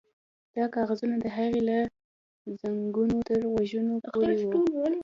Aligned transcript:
دا 0.55 0.65
کاغذونه 0.75 1.15
د 1.19 1.25
هغې 1.35 1.61
له 1.69 1.77
زنګنو 2.61 3.17
تر 3.27 3.39
غوږونو 3.51 3.93
پورې 4.13 4.35
وو 4.47 4.85